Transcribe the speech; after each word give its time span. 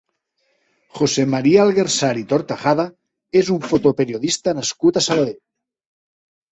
José 0.99 1.25
María 1.33 1.59
Alguersuari 1.65 2.25
Tortajada 2.33 2.87
és 3.43 3.55
un 3.59 3.63
fotoperiodista 3.75 4.59
nascut 4.63 5.01
a 5.03 5.07
Sabadell. 5.11 5.43